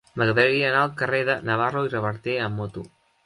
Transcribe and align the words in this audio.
M'agradaria 0.19 0.69
anar 0.69 0.79
al 0.85 0.95
carrer 1.01 1.19
de 1.27 1.35
Navarro 1.51 1.85
i 1.89 1.93
Reverter 1.93 2.39
amb 2.47 2.61
moto. 2.63 2.87